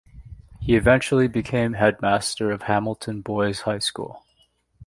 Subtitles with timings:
[0.59, 4.23] He eventually became headmaster of Hamilton Boys' High School.